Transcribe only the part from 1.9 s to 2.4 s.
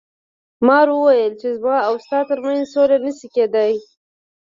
ستا تر